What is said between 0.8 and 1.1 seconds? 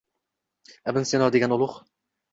Ibn